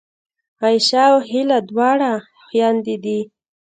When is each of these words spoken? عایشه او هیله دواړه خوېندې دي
عایشه 0.61 1.01
او 1.11 1.17
هیله 1.29 1.57
دواړه 1.69 2.11
خوېندې 2.41 2.95
دي 3.03 3.19